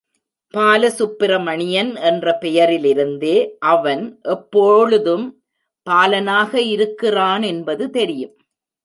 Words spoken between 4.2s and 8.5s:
எப்போழுதும் பாலனாக இருக்கிறான் என்பது தெரியும்.